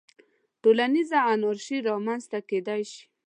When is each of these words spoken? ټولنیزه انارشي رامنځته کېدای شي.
ټولنیزه 0.61 1.19
انارشي 1.33 1.77
رامنځته 1.89 2.39
کېدای 2.49 2.81
شي. 2.91 3.03